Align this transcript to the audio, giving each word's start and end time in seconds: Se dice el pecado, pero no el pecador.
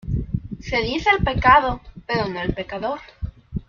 Se 0.59 0.77
dice 0.81 1.11
el 1.15 1.23
pecado, 1.23 1.79
pero 2.07 2.27
no 2.27 2.41
el 2.41 2.55
pecador. 2.55 2.99